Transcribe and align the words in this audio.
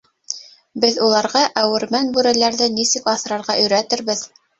—Беҙ 0.85 0.95
уларға 1.07 1.43
әүермән 1.63 2.09
бүреләрҙе 2.15 2.71
нисек 2.79 3.11
аҫрарға 3.13 3.59
өйрәтербеҙ! 3.65 4.25